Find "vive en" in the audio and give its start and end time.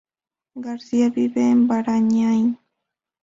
1.11-1.67